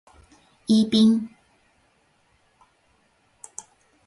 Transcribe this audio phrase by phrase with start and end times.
[0.65, 1.29] イーピン